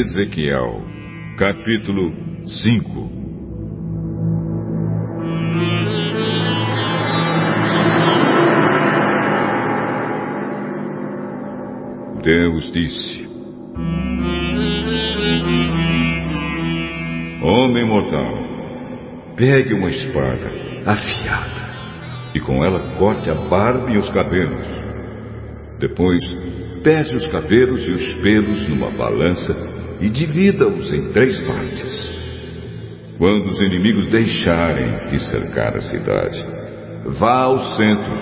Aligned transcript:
Ezequiel, 0.00 0.82
capítulo 1.36 2.10
5 2.46 3.10
Deus 12.22 12.72
disse: 12.72 13.28
Homem 17.42 17.84
mortal, 17.84 18.38
pegue 19.36 19.74
uma 19.74 19.90
espada 19.90 20.50
afiada 20.86 21.70
e 22.34 22.40
com 22.40 22.64
ela 22.64 22.96
corte 22.96 23.28
a 23.28 23.34
barba 23.34 23.90
e 23.90 23.98
os 23.98 24.10
cabelos. 24.10 24.64
Depois, 25.78 26.20
pese 26.82 27.14
os 27.14 27.28
cabelos 27.28 27.86
e 27.86 27.90
os 27.90 28.14
pelos 28.22 28.66
numa 28.66 28.90
balança 28.92 29.69
e 30.00 30.08
divida-os 30.08 30.92
em 30.92 31.10
três 31.12 31.38
partes. 31.40 32.20
Quando 33.18 33.46
os 33.48 33.60
inimigos 33.60 34.08
deixarem 34.08 35.08
de 35.10 35.18
cercar 35.30 35.76
a 35.76 35.82
cidade, 35.82 36.42
vá 37.18 37.42
ao 37.42 37.58
centro 37.74 38.12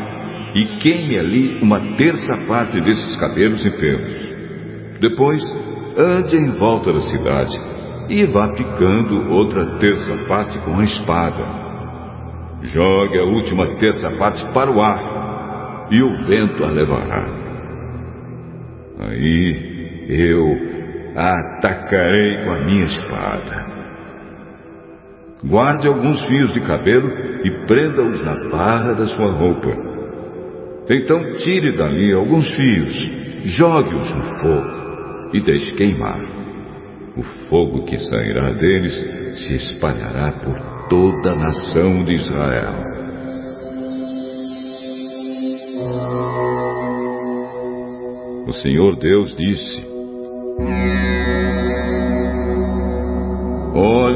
e 0.55 0.65
queime 0.81 1.19
ali 1.19 1.59
uma 1.63 1.97
terça 1.97 2.37
parte 2.49 2.81
desses 2.81 3.15
cabelos 3.17 3.65
e 3.65 3.71
pelos. 3.71 4.29
Depois, 5.01 5.43
ande 5.97 6.37
em 6.37 6.51
volta 6.59 6.93
da 6.93 7.01
cidade 7.01 7.57
e 8.09 8.25
vá 8.27 8.49
picando 8.49 9.33
outra 9.33 9.79
terça 9.79 10.17
parte 10.27 10.59
com 10.61 10.81
a 10.81 10.85
espada. 10.85 11.69
Jogue 12.63 13.19
a 13.19 13.25
última 13.25 13.77
terça 13.77 14.11
parte 14.19 14.45
para 14.53 14.71
o 14.71 14.81
ar 14.81 15.87
e 15.93 16.03
o 16.03 16.25
vento 16.27 16.65
a 16.65 16.71
levará. 16.71 17.25
Aí 18.99 20.07
eu 20.09 20.78
atacarei 21.19 22.45
com 22.45 22.51
a 22.53 22.61
minha 22.61 22.85
espada. 22.85 23.67
Guarde 25.45 25.89
alguns 25.89 26.21
fios 26.27 26.53
de 26.53 26.61
cabelo 26.61 27.11
e 27.45 27.51
prenda-os 27.67 28.25
na 28.25 28.49
barra 28.49 28.93
da 28.95 29.07
sua 29.07 29.33
roupa. 29.33 29.69
Então 30.89 31.35
tire 31.35 31.77
dali 31.77 32.13
alguns 32.13 32.49
fios, 32.51 33.11
jogue-os 33.45 34.15
no 34.15 34.23
fogo 34.41 35.31
e 35.33 35.41
deixe 35.41 35.73
queimar. 35.73 36.21
O 37.17 37.23
fogo 37.49 37.85
que 37.85 37.99
sairá 37.99 38.51
deles 38.53 38.95
se 39.45 39.57
espalhará 39.57 40.33
por 40.33 40.89
toda 40.89 41.33
a 41.33 41.37
nação 41.37 42.05
de 42.05 42.15
Israel. 42.15 42.75
O 48.47 48.53
Senhor 48.53 48.97
Deus 48.97 49.37
disse: 49.37 49.88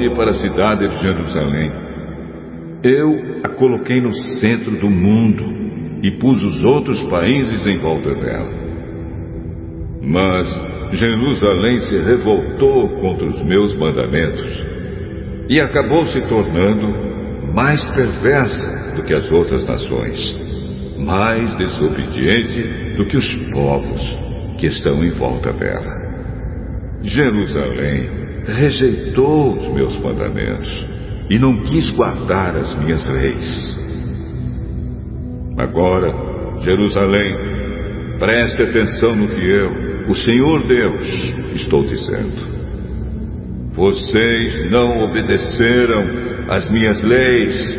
Olhe 0.02 0.16
para 0.16 0.30
a 0.30 0.34
cidade 0.34 0.88
de 0.88 1.00
Jerusalém. 1.00 1.70
Eu 2.82 3.40
a 3.44 3.48
coloquei 3.50 4.00
no 4.00 4.12
centro 4.40 4.72
do 4.72 4.90
mundo 4.90 5.44
e 6.02 6.10
pus 6.10 6.42
os 6.42 6.64
outros 6.64 7.00
países 7.04 7.64
em 7.64 7.78
volta 7.78 8.12
dela. 8.12 8.52
Mas 10.02 10.48
Jerusalém 10.90 11.78
se 11.82 11.96
revoltou 11.98 12.88
contra 12.98 13.28
os 13.28 13.44
meus 13.44 13.76
mandamentos 13.76 14.66
e 15.48 15.60
acabou 15.60 16.04
se 16.06 16.20
tornando 16.22 17.52
mais 17.54 17.88
perversa 17.90 18.96
do 18.96 19.04
que 19.04 19.14
as 19.14 19.30
outras 19.30 19.64
nações, 19.64 20.98
mais 20.98 21.54
desobediente 21.54 22.96
do 22.96 23.06
que 23.06 23.16
os 23.16 23.32
povos 23.52 24.18
que 24.58 24.66
estão 24.66 25.04
em 25.04 25.12
volta 25.12 25.52
dela. 25.52 26.02
Jerusalém 27.02 28.21
rejeitou 28.46 29.56
os 29.56 29.68
meus 29.72 29.98
mandamentos 30.00 30.70
e 31.30 31.38
não 31.38 31.62
quis 31.62 31.88
guardar 31.90 32.56
as 32.56 32.76
minhas 32.78 33.06
leis. 33.08 33.76
Agora, 35.58 36.12
Jerusalém, 36.60 37.36
preste 38.18 38.62
atenção 38.62 39.14
no 39.16 39.28
que 39.28 39.44
eu, 39.44 40.08
o 40.08 40.14
Senhor 40.14 40.66
Deus, 40.66 41.06
estou 41.54 41.84
dizendo. 41.84 42.52
Vocês 43.72 44.70
não 44.70 45.04
obedeceram 45.04 46.04
às 46.48 46.70
minhas 46.70 47.02
leis, 47.02 47.78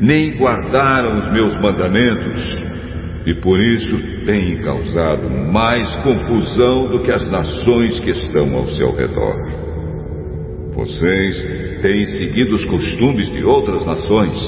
nem 0.00 0.36
guardaram 0.36 1.14
os 1.14 1.32
meus 1.32 1.54
mandamentos, 1.60 2.71
e 3.24 3.34
por 3.34 3.60
isso 3.60 4.24
têm 4.24 4.60
causado 4.62 5.30
mais 5.30 5.94
confusão 5.96 6.88
do 6.88 7.00
que 7.00 7.12
as 7.12 7.28
nações 7.30 8.00
que 8.00 8.10
estão 8.10 8.54
ao 8.54 8.66
seu 8.68 8.92
redor. 8.92 9.36
Vocês 10.74 11.80
têm 11.82 12.06
seguido 12.06 12.54
os 12.54 12.64
costumes 12.64 13.30
de 13.30 13.44
outras 13.44 13.86
nações. 13.86 14.38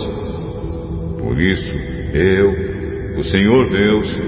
Por 1.19 1.41
isso, 1.41 1.75
eu, 2.13 3.19
o 3.19 3.25
Senhor 3.25 3.71
Deus, 3.71 4.21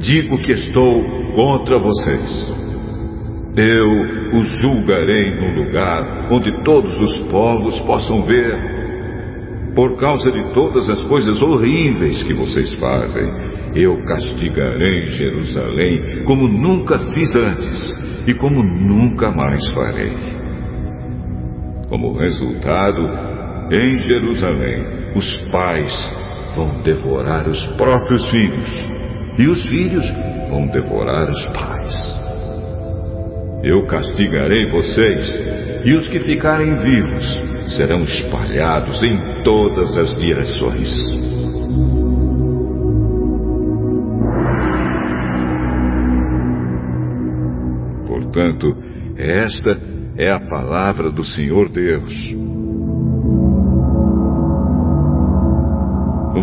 digo 0.00 0.38
que 0.38 0.52
estou 0.52 1.02
contra 1.34 1.78
vocês. 1.78 2.52
Eu 3.56 4.38
os 4.38 4.48
julgarei 4.60 5.34
num 5.36 5.64
lugar 5.64 6.28
onde 6.30 6.50
todos 6.64 7.00
os 7.00 7.16
povos 7.30 7.78
possam 7.80 8.24
ver. 8.24 8.79
Por 9.80 9.96
causa 9.96 10.30
de 10.30 10.52
todas 10.52 10.90
as 10.90 11.02
coisas 11.06 11.40
horríveis 11.40 12.22
que 12.22 12.34
vocês 12.34 12.70
fazem, 12.74 13.24
eu 13.74 13.96
castigarei 14.04 15.06
Jerusalém 15.06 16.22
como 16.26 16.46
nunca 16.46 16.98
fiz 16.98 17.34
antes 17.34 17.96
e 18.26 18.34
como 18.34 18.62
nunca 18.62 19.30
mais 19.30 19.66
farei. 19.70 20.12
Como 21.88 22.12
resultado, 22.18 23.00
em 23.72 23.96
Jerusalém, 23.96 24.84
os 25.16 25.38
pais 25.50 25.90
vão 26.54 26.82
devorar 26.82 27.48
os 27.48 27.66
próprios 27.78 28.22
filhos, 28.30 28.70
e 29.38 29.46
os 29.46 29.62
filhos 29.62 30.04
vão 30.50 30.66
devorar 30.66 31.26
os 31.26 31.46
pais. 31.54 32.19
Eu 33.62 33.86
castigarei 33.86 34.66
vocês, 34.66 35.28
e 35.84 35.92
os 35.92 36.08
que 36.08 36.18
ficarem 36.20 36.74
vivos 36.76 37.76
serão 37.76 38.02
espalhados 38.02 39.02
em 39.02 39.42
todas 39.42 39.96
as 39.96 40.16
direções. 40.18 40.88
Portanto, 48.06 48.76
esta 49.18 49.78
é 50.16 50.30
a 50.30 50.40
palavra 50.40 51.10
do 51.10 51.24
Senhor 51.24 51.68
Deus. 51.68 52.12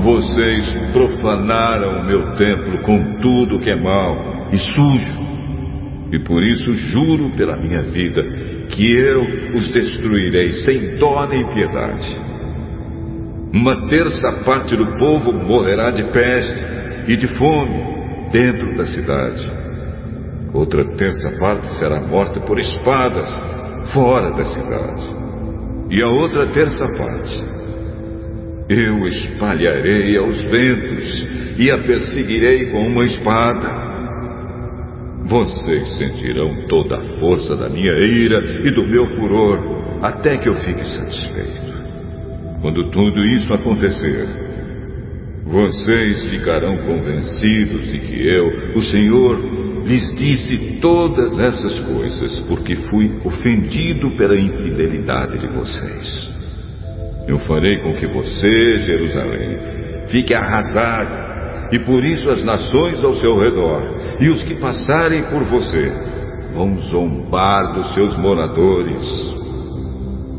Vocês 0.04 0.92
profanaram 0.94 2.02
o 2.02 2.06
meu 2.06 2.36
templo 2.36 2.82
com 2.84 3.20
tudo 3.20 3.60
que 3.60 3.72
é 3.72 3.76
mal 3.76 4.50
e 4.52 4.58
sujo. 4.58 5.27
E 6.12 6.20
por 6.20 6.42
isso 6.44 6.72
juro 6.72 7.32
pela 7.36 7.58
minha 7.58 7.82
vida 7.84 8.24
que 8.70 8.96
eu 8.96 9.22
os 9.56 9.72
destruirei 9.72 10.54
sem 10.66 10.98
dó 10.98 11.28
nem 11.28 11.46
piedade. 11.54 12.20
Uma 13.54 13.88
terça 13.88 14.44
parte 14.46 14.76
do 14.76 14.86
povo 14.98 15.34
morrerá 15.34 15.92
de 15.92 16.04
peste 16.12 16.64
e 17.08 17.16
de 17.18 17.28
fome 17.38 18.30
dentro 18.32 18.78
da 18.78 18.86
cidade. 18.86 19.52
Outra 20.54 20.84
terça 20.96 21.30
parte 21.40 21.68
será 21.80 22.02
morta 22.02 22.40
por 22.42 22.60
espadas 22.60 23.30
fora 23.94 24.32
da 24.32 24.46
cidade. 24.46 25.18
E 25.90 26.02
a 26.02 26.08
outra 26.08 26.48
terça 26.48 26.88
parte 26.98 27.58
eu 28.70 29.06
espalharei 29.06 30.18
aos 30.18 30.42
ventos 30.44 31.14
e 31.58 31.72
a 31.72 31.78
perseguirei 31.84 32.66
com 32.72 32.86
uma 32.86 33.06
espada. 33.06 33.87
Vocês 35.28 35.98
sentirão 35.98 36.68
toda 36.70 36.98
a 36.98 37.20
força 37.20 37.54
da 37.58 37.68
minha 37.68 37.94
ira 37.94 38.42
e 38.66 38.72
do 38.72 38.88
meu 38.88 39.06
furor, 39.18 39.60
até 40.02 40.38
que 40.38 40.48
eu 40.48 40.56
fique 40.56 40.86
satisfeito. 40.86 41.78
Quando 42.62 42.90
tudo 42.92 43.26
isso 43.26 43.54
acontecer, 43.54 44.26
vocês 45.46 46.24
ficarão 46.30 46.78
convencidos 46.78 47.84
de 47.92 48.00
que 48.00 48.26
eu, 48.26 48.74
o 48.76 48.82
Senhor, 48.84 49.38
lhes 49.86 50.16
disse 50.16 50.78
todas 50.80 51.38
essas 51.38 51.78
coisas 51.80 52.40
porque 52.48 52.76
fui 52.76 53.20
ofendido 53.26 54.12
pela 54.12 54.40
infidelidade 54.40 55.38
de 55.40 55.48
vocês. 55.48 56.34
Eu 57.28 57.38
farei 57.40 57.80
com 57.80 57.94
que 57.96 58.08
você, 58.08 58.78
Jerusalém, 58.80 59.60
fique 60.08 60.34
arrasado, 60.34 61.28
e 61.74 61.80
por 61.80 62.02
isso 62.06 62.30
as 62.30 62.46
nações 62.46 63.04
ao 63.04 63.14
seu 63.16 63.38
redor 63.38 63.97
e 64.20 64.30
os 64.30 64.44
que 64.44 64.56
passarem 64.56 65.24
por 65.30 65.44
você 65.46 65.92
vão 66.54 66.78
zombar 66.78 67.74
dos 67.74 67.94
seus 67.94 68.18
moradores. 68.18 69.38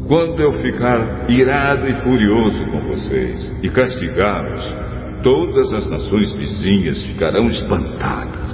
Quando 0.09 0.41
eu 0.41 0.53
ficar 0.53 1.31
irado 1.31 1.87
e 1.87 1.93
furioso 2.03 2.65
com 2.67 2.81
vocês 2.81 3.57
e 3.63 3.69
castigá-los, 3.69 4.77
todas 5.23 5.73
as 5.75 5.89
nações 5.89 6.33
vizinhas 6.33 7.03
ficarão 7.05 7.47
espantadas. 7.49 8.53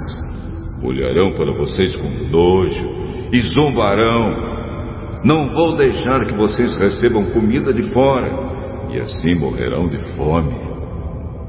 Olharão 0.83 1.33
para 1.33 1.53
vocês 1.53 1.95
com 1.95 2.09
nojo 2.29 3.29
e 3.31 3.39
zombarão. 3.41 4.55
Não 5.23 5.47
vou 5.47 5.75
deixar 5.75 6.25
que 6.25 6.33
vocês 6.33 6.75
recebam 6.77 7.25
comida 7.31 7.73
de 7.73 7.89
fora 7.91 8.29
e 8.91 8.99
assim 8.99 9.33
morrerão 9.35 9.87
de 9.87 9.97
fome. 10.15 10.64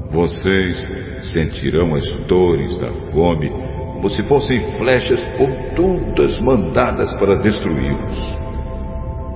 Vocês 0.09 0.87
sentirão 1.33 1.93
as 1.95 2.17
dores 2.27 2.77
da 2.77 2.91
fome 3.11 3.51
como 3.97 4.09
se 4.09 4.23
fossem 4.27 4.59
flechas 4.77 5.23
pontudas 5.37 6.39
mandadas 6.39 7.13
para 7.15 7.35
destruí-los. 7.37 8.37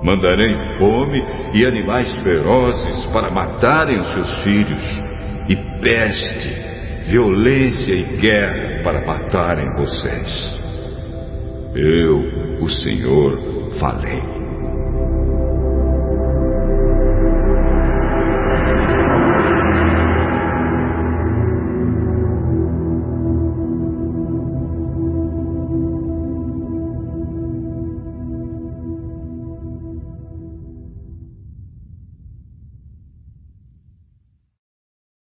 Mandarei 0.03 0.56
fome 0.77 1.23
e 1.53 1.65
animais 1.65 2.13
ferozes 2.23 3.06
para 3.07 3.31
matarem 3.31 4.00
os 4.00 4.13
seus 4.13 4.44
filhos, 4.44 4.83
e 5.50 5.56
peste, 5.81 7.09
violência 7.09 7.94
e 7.94 8.18
guerra 8.18 8.83
para 8.83 9.06
matarem 9.06 9.65
vocês. 9.75 10.59
Eu, 11.75 12.62
o 12.62 12.69
Senhor, 12.69 13.71
falei. 13.79 14.41